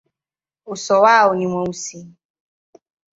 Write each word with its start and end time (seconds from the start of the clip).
Uso 0.65 1.01
wao 1.01 1.35
ni 1.35 1.47
mweusi. 1.47 2.07